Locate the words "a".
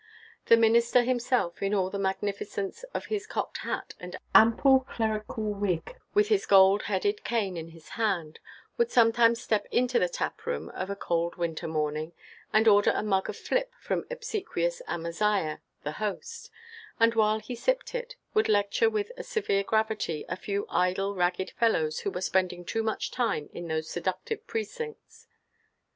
10.89-10.95, 12.95-13.03, 19.17-19.23, 20.27-20.35